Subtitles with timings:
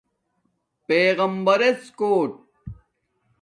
[0.87, 2.31] پیغمبرژ کݸٹ